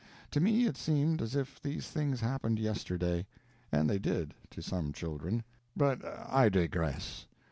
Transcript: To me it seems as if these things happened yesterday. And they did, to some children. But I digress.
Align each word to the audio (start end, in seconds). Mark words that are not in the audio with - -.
To 0.31 0.39
me 0.39 0.65
it 0.65 0.77
seems 0.77 1.21
as 1.21 1.35
if 1.35 1.61
these 1.61 1.87
things 1.89 2.21
happened 2.21 2.57
yesterday. 2.57 3.27
And 3.71 3.87
they 3.87 3.99
did, 3.99 4.33
to 4.49 4.59
some 4.59 4.93
children. 4.93 5.43
But 5.77 6.03
I 6.03 6.49
digress. 6.49 7.27